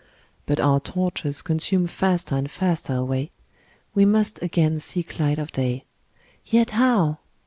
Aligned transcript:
But 0.47 0.59
our 0.59 0.79
torches 0.79 1.43
consume 1.43 1.85
faster 1.85 2.35
and 2.35 2.49
faster 2.49 2.95
away; 2.95 3.29
we 3.93 4.03
must 4.03 4.41
again 4.41 4.79
seek 4.79 5.19
light 5.19 5.37
of 5.37 5.51
day. 5.51 5.85
Yet 6.43 6.71
how 6.71 7.19